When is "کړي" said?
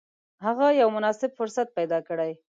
2.07-2.31